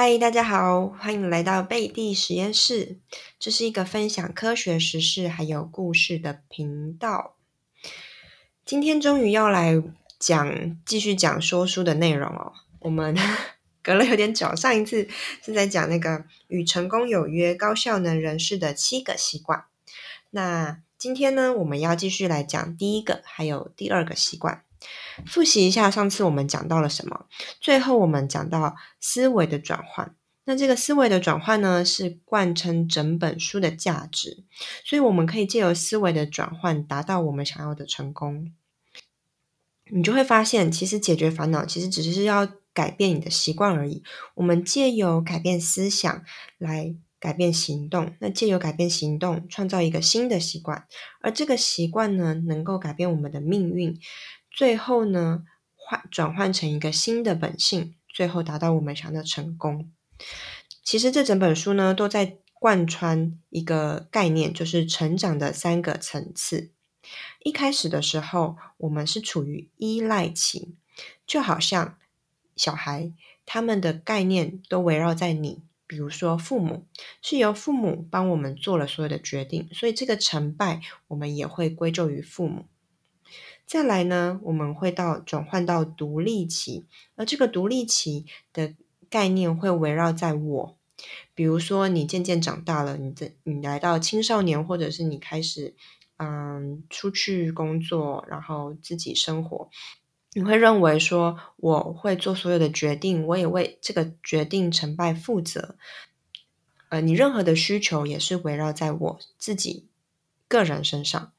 [0.00, 3.00] 嗨，大家好，欢迎来到贝蒂实验室。
[3.36, 7.34] 这是一个分享科学实事还有故事的频道。
[8.64, 9.82] 今天终于要来
[10.20, 12.52] 讲，继续讲说书的内容哦。
[12.78, 13.16] 我们
[13.82, 15.08] 隔了有点久，上一次
[15.44, 19.64] 是在讲那个与成功有约、高效能人士的七个习惯。
[20.30, 24.62] 那今天呢，我们要继续来讲第一个，还有第二个习惯。
[25.26, 27.26] 复习一下上次我们讲到了什么？
[27.60, 30.14] 最后我们讲到思维的转换。
[30.44, 34.44] 那这个思维的转换呢，是贯穿整本书的价值。
[34.82, 38.52] 所以我们可以借由思维的转换，达到我们想要的成功。
[39.90, 44.02] 你就会发现，其实解决烦恼，其实只是要改变你的习惯而已。
[44.36, 46.24] 我们借由改变思想
[46.56, 50.86] 来改变行动，那借由改变行动，创造一个新的习惯，
[51.20, 53.98] 而这个习惯呢，能够改变我们的命运。
[54.58, 55.44] 最后呢，
[55.76, 59.92] 换转换成一个新的本性，最后达到我们想要的成功。
[60.82, 66.72] 其实这整本书呢，都在贯穿一个概念，就是成长的三个层次。
[67.44, 70.74] 一开始的时候，我们是处于依赖期，
[71.24, 71.96] 就好像
[72.56, 73.12] 小孩
[73.46, 76.88] 他们的概念都围绕在你，比如说父母
[77.22, 82.66] 是由父母帮我们做了所有的决定，所以这个成败我们也会归咎于父母。
[83.68, 88.72] 再来呢，我们会到转换到独立期，而这个独立期的
[89.10, 90.76] 概念会围绕在我，
[91.34, 95.74] 比如说你渐渐长大了，你在你来到青少年，或者是你开始
[96.16, 99.68] 嗯出去工作，然后自己生活，
[100.32, 105.76] 你会认为说我会做所有的决定，我也为这个决定成败负责，
[106.88, 109.88] 呃，你任何的需求也是围绕在我自己
[110.48, 111.32] 个人身上。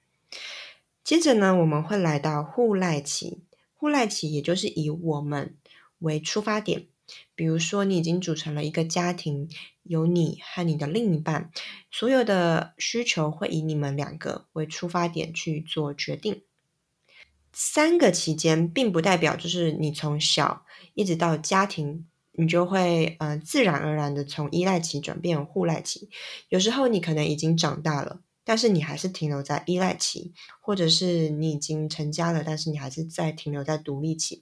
[1.04, 3.44] 接着呢，我们会来到互赖期。
[3.76, 5.58] 互赖期也就是以我们
[6.00, 6.88] 为出发点，
[7.34, 9.50] 比如说你已经组成了一个家庭，
[9.84, 11.50] 有你和你的另一半，
[11.90, 16.44] 所有的需求会以你们两个为出发点去做决定。
[17.54, 26.10] 三个期间并不代表就是你从小一直到家庭，你就会呃自然而然的从依赖期转变互赖期。
[26.50, 28.22] 有时候你可能已经长大了。
[28.50, 34.42] 但是你还是停留在依赖期，或者是你已经成家了，但是你还是在停留在独立期。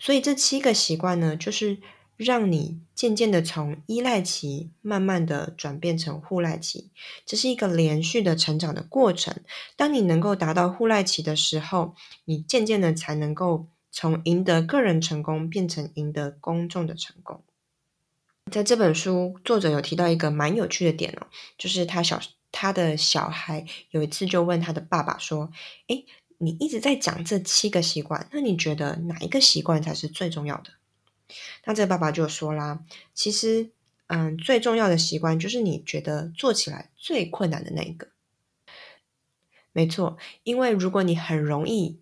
[0.00, 1.78] 所以这七个习惯呢，就是
[2.16, 6.90] 让你渐渐的从依赖期慢慢的转变成互赖期，
[7.24, 9.36] 这是一个连续的成长的过程。
[9.76, 17.44] 当你能够达到互赖期的时候，你渐渐的才能够从赢得个人成功变成赢得公众的成功。
[18.50, 22.20] 在这本书，作者有提到一个蛮有趣的点哦，就是他小。
[22.52, 25.50] 他的小孩有一次就问他的爸爸说
[25.88, 26.04] ：“诶，
[26.38, 30.70] 你一直在讲这七个习惯，那你觉得哪一个习惯才是最重要的？”
[31.64, 32.84] 那这个爸爸就说啦
[33.14, 33.70] ：“其实，
[34.08, 38.08] 嗯，最重要的习惯就是你觉得做起来最困难的那一个。
[39.72, 42.00] 没错，因为如果你很容易。”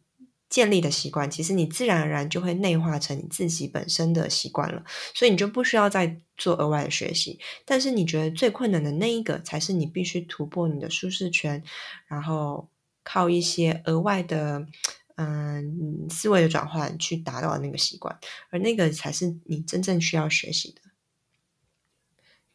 [0.48, 4.82] 建立的习惯，其实你自然而然就会内化成你自己本身的习惯了，
[5.14, 7.38] 所以你就不需要再做额外的学习。
[7.66, 11.62] 但是你觉得最困难的那一个，才是你必须突破你的舒适圈，
[12.06, 12.68] 然后
[13.04, 14.66] 靠一些额外的
[15.16, 18.18] 嗯思维的转换去达到那个习惯，
[18.50, 20.80] 而那个才是你真正需要学习的。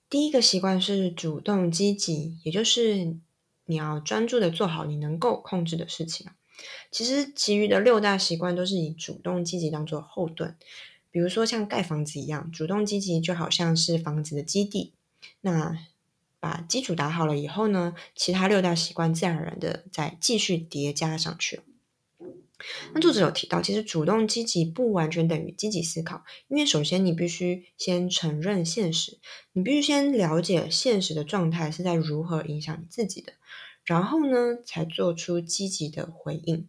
[0.09, 3.17] 第一个习惯是主动积极，也就是
[3.65, 6.27] 你要专注的做好你能够控制的事情。
[6.91, 10.55] 其实，其余的六大习惯都是以主动积极当做后盾。
[11.11, 14.93] 比如说，像盖房子一样，主动积极就好像是房子的基地。
[15.41, 15.77] 那
[16.39, 21.61] 把基础打好了以后呢，其他六大习惯自然而然的再继续叠加上去。
[22.93, 29.19] 那作者有提到，其实主动积极不完全等于积极思考，因为首先你必须先承认现实，
[29.51, 33.33] 你必须先了解现实的状态是在如何影响你自己的。
[33.85, 36.67] 然后呢，才做出积极的回应。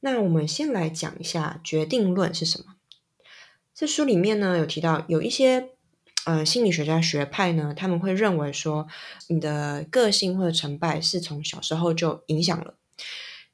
[0.00, 2.76] 那我们先来讲一下决定论是什么。
[3.74, 5.70] 这书里面呢有提到，有一些
[6.24, 8.86] 呃心理学家学派呢，他们会认为说，
[9.28, 12.78] 你的个性或者成败是从小时候就影响了。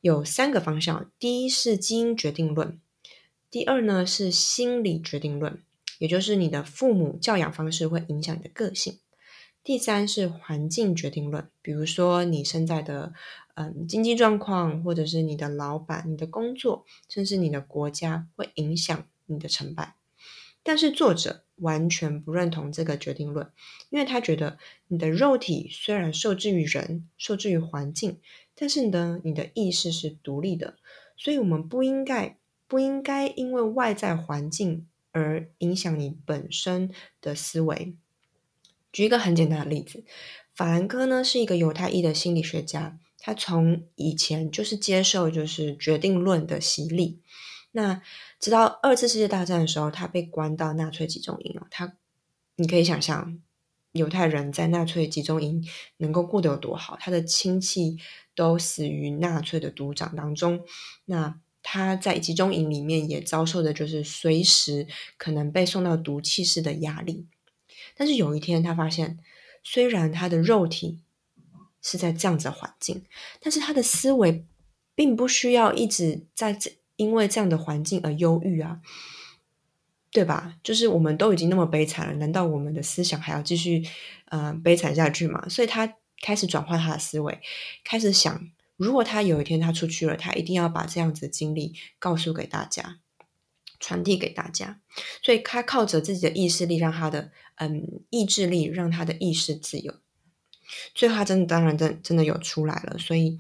[0.00, 2.78] 有三个方向：第一是基因决定论；
[3.50, 5.62] 第二呢是心理决定论，
[5.98, 8.98] 也就是你的父母教养方式会影响你的个性。
[9.64, 13.12] 第三是环境决定论，比如说你现在的
[13.54, 19.94] 嗯经济状况，或者是你的老板、你的工作，甚至你的国家，会影响你的成败。
[20.64, 23.52] 但是作者完全不认同这个决定论，
[23.90, 28.20] 因为他觉得你的肉体虽然受制于人、受制于环境，
[28.56, 30.76] 但是呢，你的意识是独立的，
[31.16, 32.36] 所以我们不应该
[32.66, 37.96] 不应该因为外在环境而影响你本身的思维。
[38.92, 40.04] 举一个很简单的例子，
[40.54, 47.20] 法兰克呢是一个犹太裔的心理学家，他从以前就是接受就是决定论的洗礼。
[47.72, 48.02] 那
[48.38, 51.66] 直到二次世界大战的时候，他被关到纳粹集中营哦。
[51.70, 51.94] 他，
[52.56, 53.40] 你可以想象
[53.92, 55.66] 犹太人在纳粹集中营
[55.96, 57.96] 能够过得有多好，他的亲戚
[58.34, 60.60] 都死于纳粹的毒掌当中。
[61.06, 64.86] 那他在集中营里面也遭受的就是随时
[65.16, 67.26] 可能被送到毒气室的压力。
[67.96, 69.18] 但是有一天，他发现，
[69.62, 71.00] 虽然他的肉体
[71.80, 73.04] 是在这样子的环境，
[73.40, 74.44] 但是他的思维
[74.94, 78.80] 并不需要一直在这因为这样的环境而忧郁啊，
[80.10, 80.56] 对吧？
[80.62, 83.84] 就是我们都已经那么悲惨了，难道我们的思想还要继续
[84.26, 85.48] 呃悲惨下去吗？
[85.48, 87.40] 所以他开始转换他的思维，
[87.82, 93.00] 开始想，如果他有一天他出去了，他一定要把这样子的经历告诉给大家。
[93.82, 94.80] 传递给大家，
[95.22, 99.92] 所以他靠着自己的意识力，让他的嗯意志力，让他的意识自由。
[100.94, 103.38] 最后，他真的当然真真的有出来了，所以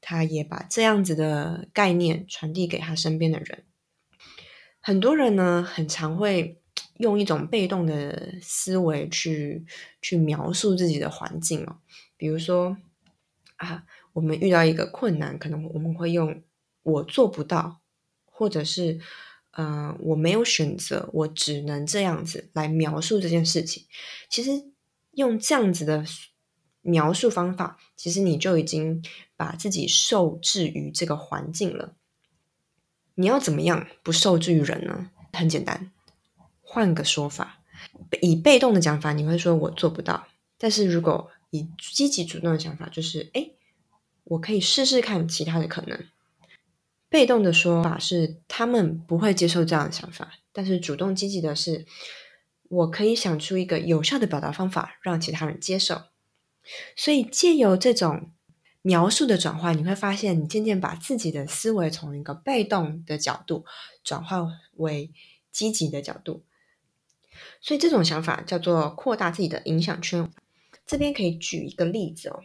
[0.00, 3.64] 他也把这样子的概念传递给他身边的人。
[4.80, 6.62] 很多人呢，很常会
[6.98, 9.66] 用一种被动的思维去
[10.00, 11.78] 去描述自己的环境哦，
[12.16, 12.76] 比如说
[13.56, 16.40] 啊，我们遇到一个困难，可能我们会用
[16.84, 17.80] “我做不到”
[18.24, 19.00] 或者是。
[19.60, 23.84] 嗯，我没有选择，我只能这样子来描述这件事情。
[24.30, 24.70] 其实
[25.10, 26.02] 用这样子的
[26.80, 29.04] 描述方法，其实你就已经
[29.36, 31.94] 把自己受制于这个环境了。
[33.16, 35.10] 你要怎么样不受制于人呢？
[35.34, 35.92] 很简单，
[36.62, 37.60] 换个说法，
[38.22, 40.26] 以被动的讲法，你会说我做不到；
[40.56, 43.50] 但是如果以积极主动的想法，就是哎，
[44.24, 46.06] 我可以试试看其他的可能。
[47.10, 51.84] 被动的说法是他们不会接受这样的想法，但是主动积极的是，
[52.68, 56.02] 我可以想出一个有效的表达方法让其他人接受。
[56.94, 58.30] 所以借由这种
[58.82, 63.64] 描述的转换，你会发现你渐渐把自己的思维从一个被动的角度
[64.04, 64.46] 转换
[64.76, 65.10] 为
[65.50, 66.44] 积极的角度。
[67.60, 70.30] 所以这种想法叫做扩大自己的影响圈。
[70.86, 72.44] 这边可以举一个例子哦。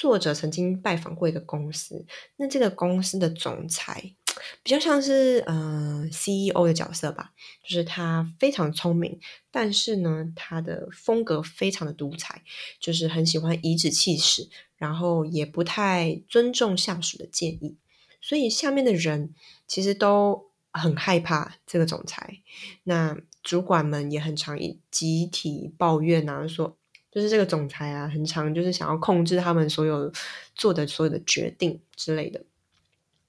[0.00, 2.06] 作者曾经拜访过一个公司，
[2.36, 4.14] 那这个公司的总裁
[4.62, 7.32] 比较像是呃 CEO 的角色吧，
[7.64, 9.18] 就是他非常聪明，
[9.50, 12.44] 但是呢，他的风格非常的独裁，
[12.78, 17.76] 就是很喜欢颐指气使，然后也不太尊重下属的建议，
[18.20, 19.34] 所以下面的人
[19.66, 22.40] 其实都很害怕这个总裁，
[22.84, 26.77] 那主管们也很常以集体抱怨啊，说。
[27.10, 30.12] 就是这个总裁啊，很常就是想要控制他们所有
[30.54, 32.42] 做的所有的决定之类的。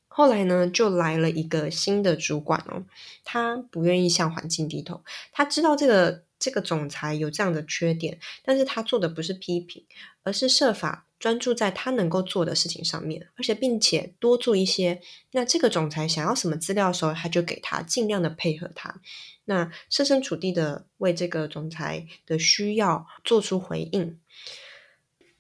[0.08, 2.84] 后来呢，就来了一个新的主管哦，
[3.24, 9.86] 他不愿意向环境低头，他知道这个这个总裁有这样的缺点，但是他做的不是批评，
[10.24, 11.06] 而是设法。
[11.20, 15.02] 专注在他能够做的事情上面，而且并且多做一些。
[15.34, 19.02] 那这个总裁想要什么资料的时候，他就给他尽量的配合他。
[19.46, 24.18] 那设身处地的为这个总裁的需要做出回应。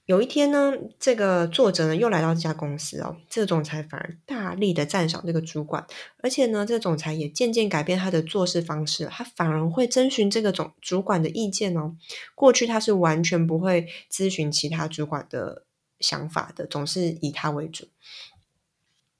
[0.05, 5.85] 有一天呢，这个作者呢又来到这家公司哦，这个总裁反而大力的赞赏这个主管，
[6.23, 11.95] 而且呢，这个总裁也渐渐改变他的做事方式，他反而会征询这个总主管的意见哦。
[12.33, 15.63] 过去他是完全不会咨询其他主管的。
[15.99, 17.87] 想法的总是以他为主，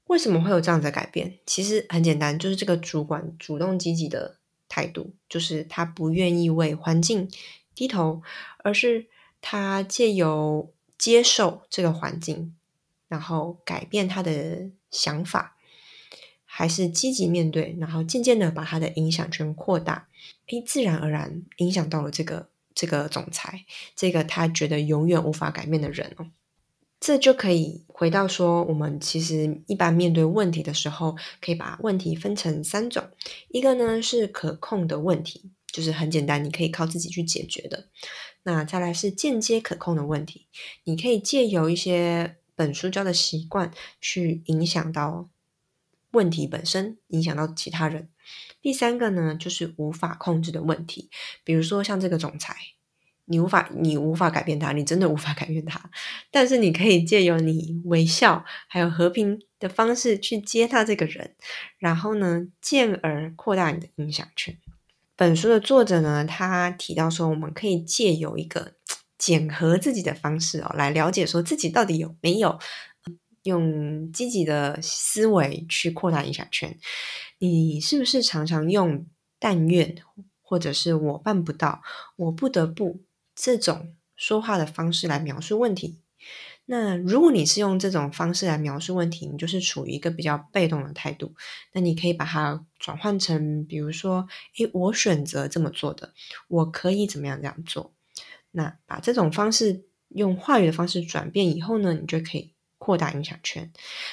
[0.06, 1.38] 为什么会有这样的改变？
[1.46, 7.30] 其实很简单，就是这个主管主动积极的态度，就是他不愿意为环境
[7.74, 8.22] 低头，
[8.64, 9.06] 而是
[9.40, 12.54] 他借由接受这个环境，
[13.08, 15.56] 然后改变他的想法，
[16.44, 20.08] 还是积极面对，然后渐渐的把他的影响圈扩大，
[20.48, 26.26] 诶，自然而然影响到了这个这个总裁，这个他觉得永远无法改变的人哦。
[27.00, 33.02] 这就可以回到说，我们其实一般面对问题的时候，可以把问题分成三种。
[33.48, 37.88] 一个呢是可控的问题，就是很简单，你可以靠自己去解决的。
[38.42, 40.46] 那再来是间接可控的问题，
[40.84, 45.30] 你可以借由一些本书教的习惯去影响到
[46.10, 48.10] 问题本身，影响到其他人。
[48.60, 51.08] 第三个呢就是无法控制的问题，
[51.44, 52.54] 比如说像这个总裁。
[53.30, 55.80] 你无法，你无法改变他，你真的无法改变他。
[56.32, 61.36] 但是你可以借由你微笑，还有和平的方式去接纳这个人，
[61.78, 64.58] 然后呢，进而扩大你的影响圈。
[65.14, 68.72] 本书的作者呢，他提到说，我们可以借由一个
[69.16, 72.58] 检核自己的方式哦，来了解说自己到底有没有
[73.44, 76.76] 用积极的思维去扩大影响圈。
[77.38, 79.06] 你是不是常常用
[79.38, 79.94] 但愿，
[80.42, 81.80] 或者是我办不到，
[82.16, 83.00] 我不得不
[83.42, 85.98] 这种说话的方式来描述问题。
[86.66, 91.34] 那如果你是用这种方式来描述问题，你就是处于一个比较被动的态度。
[91.72, 94.28] 那你可以把它转换成，比如说，
[94.58, 96.12] 诶，我选择这么做的，
[96.48, 97.94] 我可以怎么样这样做？
[98.50, 103.72] 那把这种方式用话语的方式转变以后呢，你就可以扩大影响圈。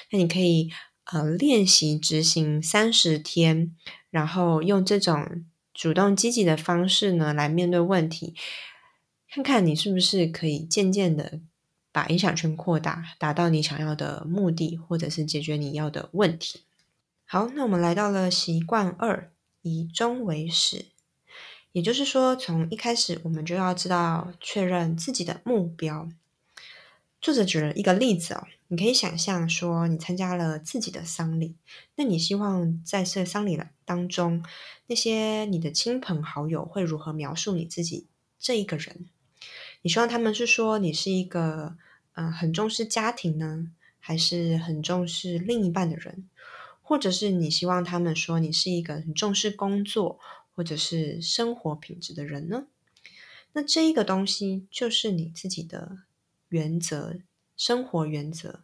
[0.10, 0.72] 那你可以
[1.12, 3.76] 呃练习执行三十天，
[4.10, 8.34] 然后用这种主动积极的方式呢来面对问题，
[9.38, 11.40] 看看你是不是可以渐渐的。
[11.92, 16.62] 把影响圈扩大，达到你想要的目的，或者是解决你要的问题。
[17.26, 19.32] 好，那我们来到了习惯二，
[19.64, 20.86] 以终为始。
[21.72, 26.08] 也就是说，从一开始我们就要知道确认自己的目标。
[27.20, 31.56] 作者举了一个例子哦，你可以想象说，你参加了自己的丧礼，
[31.96, 34.46] 那你希望在这丧礼当中，
[34.86, 38.06] 那些你的亲朋好友会如何描述你自己
[38.38, 39.08] 这一个人？
[39.88, 41.78] 你希望他们是说你是一个。
[42.20, 46.28] 嗯，很重视家庭呢，还是很重视另一半的人，
[46.82, 50.20] 或者是你希望他们说你是一个很重视工作
[50.56, 52.66] 或者是生活品质的人呢？
[53.54, 56.00] 那这一个东西就是你自己的
[56.50, 57.20] 原则，
[57.56, 58.64] 生活原则。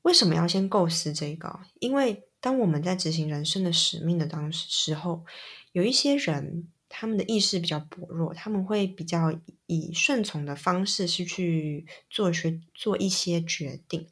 [0.00, 1.60] 为什么要先构思这个？
[1.80, 5.26] 因为当我们在执行人生的使命的当时候，
[5.72, 6.66] 有一些人。
[6.92, 9.32] 他们的意识比较薄弱，他们会比较
[9.66, 14.08] 以顺从的方式是去做决做一些决定，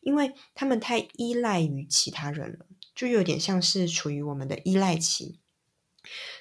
[0.00, 5.40] 因为他们太依赖于其他人了，就有点像是处于我们的依赖期，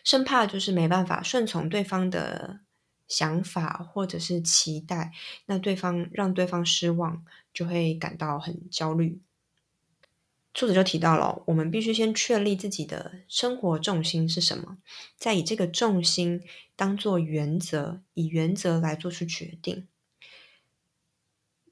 [0.03, 2.59] 生怕就是没办法顺从对方的
[3.07, 5.13] 想法或者是期待，
[5.45, 9.21] 那对方让对方失望，就会感到很焦虑。
[10.53, 14.77] 作者就提到了，我们必须先确立自己的生活重心是什么，
[15.17, 16.41] 再以这个重心
[16.75, 19.87] 当做原则，以原则来做出决定。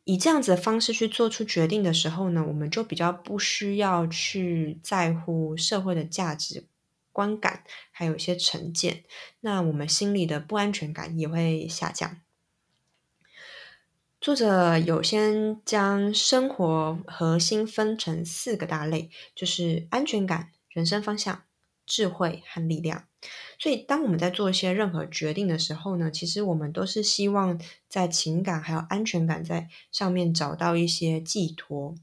[0.04, 6.66] 以这样子的方式去做出决定的时候呢，我们就比较不需要去在乎社会的价值
[7.12, 9.04] 观感，还有一些成见，
[9.42, 12.22] 那我们心里的不安全感也会下降。
[14.28, 21.46] 作者有先将生活核心分成四个大类，就是安全感、人生方向、
[21.86, 23.08] 智慧和力量。
[23.58, 27.58] 所以，当我们在做一些任何决定的时候呢，其实我们都是希望
[27.88, 31.96] 在情感还有安全感在上面找到一些寄托。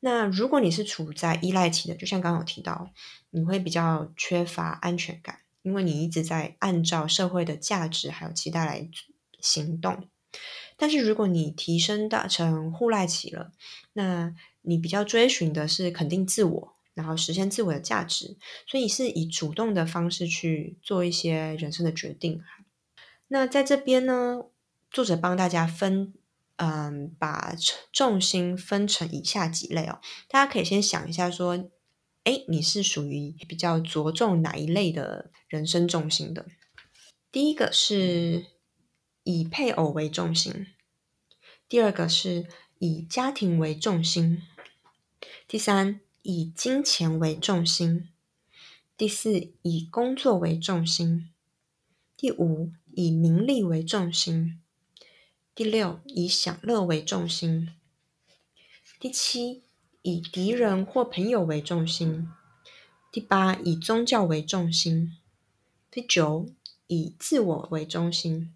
[0.00, 2.90] 那如果你是处在依赖期的，就像刚刚有提到，
[3.28, 8.88] 你会比较缺乏安全感，因为你一直在按照社会的价值还有期待来
[9.42, 10.08] 行动。
[10.80, 13.50] 但是如果你提升到成互赖期了，
[13.94, 14.32] 那
[14.62, 22.40] 你比较追寻的是肯定自我，然后实现自我的价值，所以是以主动的方式去做一些人生的决定。
[23.26, 24.44] 那在这边呢，
[24.88, 26.14] 作者帮大家分，
[26.56, 27.56] 嗯，把
[27.92, 31.68] 重心分成以下几类哦，大家可以先想一下，说，
[32.22, 36.46] 哎，你是属于比较着重哪一类的人生重心的？
[37.32, 38.46] 第一个是。
[39.28, 40.68] 以配偶为重心，
[41.68, 42.46] 第二个是
[42.78, 44.42] 以家庭为重心，
[45.46, 48.08] 第三以金钱为重心，
[48.96, 51.28] 第四以工作为重心，
[52.16, 54.58] 第五以名利为重心，
[55.54, 57.74] 第六以享乐为重心，
[58.98, 59.62] 第七
[60.00, 62.30] 以敌人或朋友为重心，
[63.12, 65.18] 第八以宗教为重心，
[65.90, 66.48] 第九
[66.86, 68.54] 以自我为中心。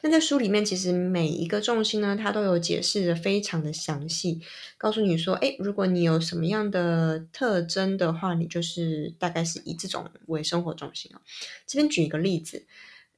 [0.00, 4.40] 但在书里面，其实每一个重心呢，它都有解释的非常的详细，
[4.76, 11.20] 告诉你说，哎，如果你有什么样的特征的话，你就是大概是以这种为生活重心哦。
[11.66, 12.66] 这边举一个例子，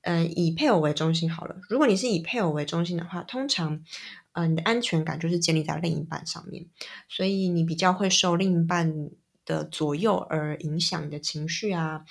[0.02, 1.56] 嗯，以配偶为中心好了。
[1.70, 3.82] 如果你是以配偶为中心的话，通常，
[4.32, 6.66] 呃，你的安全感就是建立在另一半上面，
[7.08, 9.08] 所以你比较会受另一半
[9.46, 12.04] 的左右而影响你的情绪啊，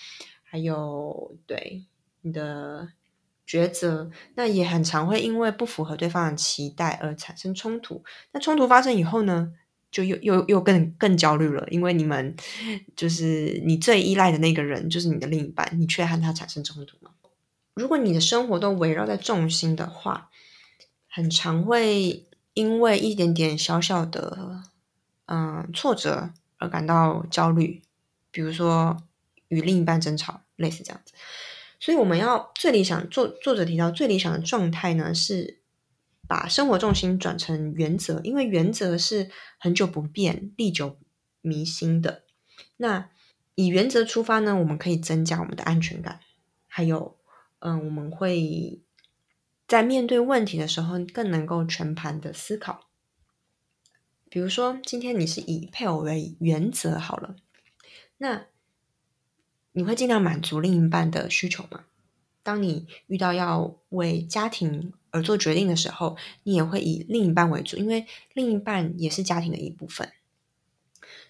[0.43, 1.85] 还有对
[2.21, 2.89] 你的。
[3.53, 8.03] 抉择，那也很常会因为不符合对方的期待而产生冲突。
[8.31, 9.51] 那冲突发生以后呢，
[9.91, 12.35] 就又又又更更焦虑了，因为你们
[12.95, 16.97] 就是你最依赖的那个人，就是你的另一半，你却和他产生冲突。
[17.75, 20.31] 如果你的生活都围绕在重心的话，
[21.07, 24.63] 很常会因为一点点小小的
[25.27, 27.83] 嗯挫折而感到焦虑，
[28.31, 28.97] 比如说
[29.49, 31.13] 与另一半争吵，类似这样子。
[31.83, 35.59] 所以我们要最理想作作者提到最理想的状态呢，是
[36.29, 40.97] 把生活重心转成原则，因为原则是很久不变、历久
[41.41, 42.23] 弥新的。
[42.77, 43.09] 那
[43.55, 46.21] 以原则出发呢，我们可以增加我们的安全感，
[46.67, 47.17] 还有，
[47.59, 48.81] 嗯，我们会
[49.67, 52.87] 在面对问题的时候更能够全盘的思考。
[54.29, 57.35] 比如说，今天你是以配偶为原则好了，
[58.19, 58.45] 那
[59.73, 61.83] 你会尽量满足另一半的需求吗？
[62.41, 70.11] 当你遇到要为家庭而做决定的时候，你也会以另一半为主，因为另一半也是家庭的一部分。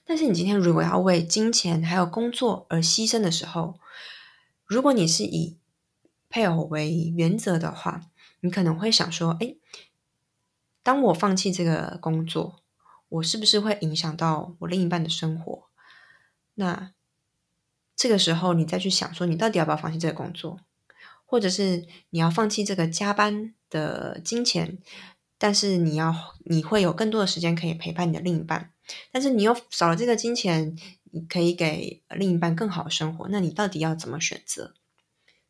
[0.06, 3.80] 但是你今天如果要为金钱还有工作而牺牲的时候，
[4.66, 5.58] 如果你是以
[6.30, 8.10] 配偶为原则的话，
[8.42, 9.56] 你可能会想说：，哎，
[10.82, 12.60] 当我放弃这个工作，
[13.08, 15.66] 我是不是会影响到我另一半的生活？
[16.56, 16.92] 那
[17.96, 20.60] 这个时候你再去想说，你到底要不要放弃这个工作，
[21.26, 24.78] 或者是你要放弃这个加班的金钱，
[25.38, 26.14] 但是你要
[26.46, 28.72] 你会有更多的时间可以陪伴你的另一半。
[29.12, 30.76] 但是你又少了这个金钱，
[31.12, 34.74] 你可以给另一半更好的生活，那你到底要怎么选择？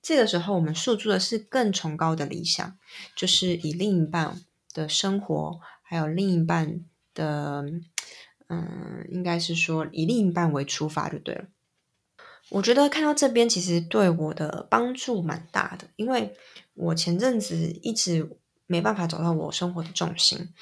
[0.02, 2.78] 这个时候，我们诉诸的是更崇高的理想，
[3.16, 4.42] 就是以另一半
[4.74, 6.84] 的生活，还有另一半
[7.14, 7.64] 的，
[8.48, 11.46] 嗯，应该是说以另一半为出发就对了。
[12.50, 16.36] 我觉得看到这边，其实对我的帮助蛮大的，因为
[16.76, 20.54] 我前阵子一直没办法找到我生活的重心。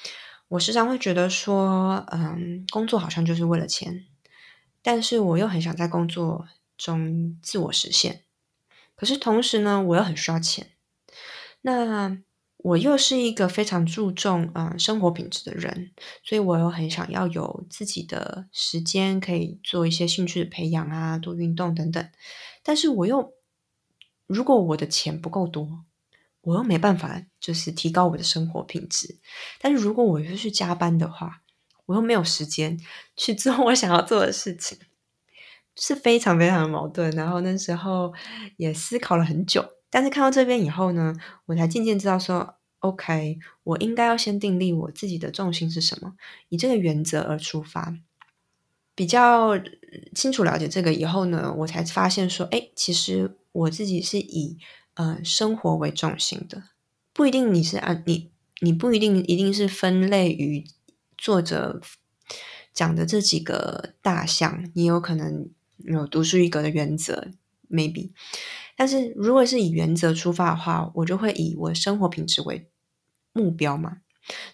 [0.48, 4.06] 我时常会觉得说，嗯，工作好像就是为了钱，
[4.82, 6.48] 但是我又很想在工作
[6.78, 8.24] 中自我实现。
[8.96, 10.72] 可是同时呢，我又很需要钱。
[11.62, 12.18] 那
[12.64, 15.92] 我又是一个非常注重嗯生活品质的人，
[16.24, 22.10] 所以我又很想要有自己的时间，可以做一些兴趣的培养啊，多运动等等。
[22.64, 23.34] 但是我又，
[24.28, 25.86] 如果我的钱不够多。
[26.44, 29.20] 我又没办法，就是提高我的生活品质。
[29.60, 31.44] 但是如果我又去加班的话，
[31.86, 32.80] 我又没有时间
[33.16, 34.80] 去做我想要做的事情，
[35.76, 37.12] 是非常非常的矛盾。
[37.12, 38.12] 然后那时候
[38.58, 41.14] 也思考了很久，但是看到这边以后呢，
[41.46, 46.16] 我才渐渐知道说，OK，我应该要先定立我自己的重心是什么，
[46.50, 47.96] 以这个原则而出发。
[48.96, 49.52] 比较
[50.16, 54.58] 清楚了解这个以后呢，我才发现说，哎，其实我自己是以。
[54.96, 56.64] 呃，生活为重心的，
[57.14, 60.66] 不一定你是按你，你不一定一定是分类于
[61.18, 61.82] 作者
[62.74, 67.30] 讲的这几个大项，你有可能有独树一格的原则
[67.70, 68.12] ，maybe。
[68.82, 72.68] 但是如果是以原则出发的话，我就会以我生活品质为
[73.32, 73.98] 目标嘛，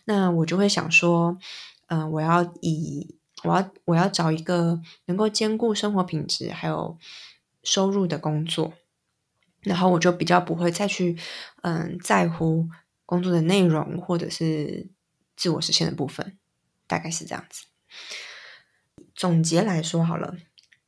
[0.04, 1.38] 那我就会想说，
[1.86, 6.98] 嗯，我要以我要我要找一个能够兼顾生活品质还有
[7.64, 8.74] 收入的工作。
[9.62, 11.18] 然后我就比较不会再去，
[11.62, 12.68] 嗯，在乎
[13.06, 14.90] 工作的内容或者是
[15.38, 16.38] 自我实现的部分，
[16.86, 17.64] 大概是这样子。
[19.16, 20.36] 总结来说好了，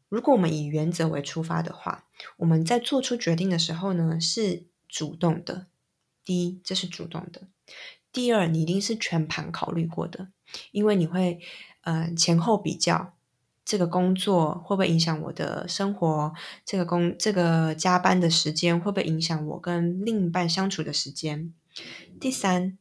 [0.10, 2.06] 如果我们以原则为出发的话，
[2.38, 5.68] 我们在做出决定的时候呢，是主动的。
[6.26, 7.44] 第一，这是主动的；
[8.12, 10.30] 第二，你一定是全盘考虑过的，
[10.72, 11.40] 因为你会，
[11.84, 13.14] 嗯，前后比较。
[13.66, 16.34] 这个工作会不会影响我的生活？
[16.66, 21.54] 这个工这个加班的时间会不会影响我跟另一半相处的时间？
[22.20, 22.80] 第三，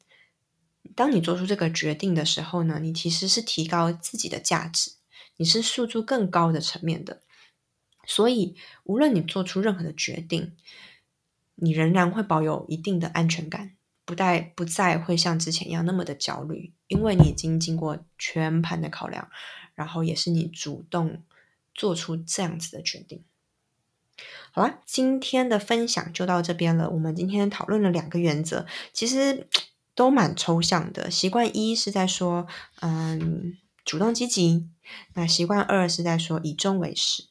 [0.95, 4.93] 当你做出这个决定的时候呢，你其实是提高自己的价值，
[5.39, 7.23] 你是诉诸更高的层面的。
[8.07, 10.55] 所以，无论你做出任何的决定，
[11.55, 19.31] 你仍然会保有一定的安全感，不再不再会像之前一样那么的焦虑，因为你已经经过全盘的考量。
[19.75, 21.23] 然后也是你主动
[21.73, 23.23] 做出这样子的决定。
[24.51, 26.91] 好了，今天的分享就到这边了。
[26.91, 29.47] 我们今天讨论了两个原则，其实
[29.95, 31.09] 都蛮抽象的。
[31.09, 32.49] 习惯一是在说，
[32.81, 33.57] 嗯，
[33.89, 34.69] 主动积极；
[35.15, 37.25] 那习惯二是在说以终为始。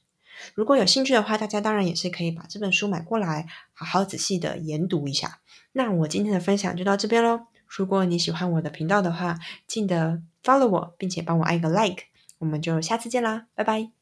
[0.55, 5.39] 如果有兴趣的话，大家当然也是可以把这本书买过来，好好仔细的研读一下。
[5.73, 7.41] 那我今天的分享就到这边喽。
[7.67, 12.05] 如果你喜欢我的频道的话，记得 follow 我，并且帮我按一个 like。
[12.39, 13.96] 我们就下次见啦，拜拜。